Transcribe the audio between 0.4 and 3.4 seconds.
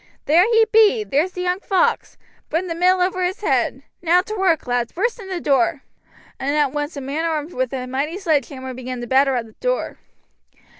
he be, there's the young fox; burn the mill over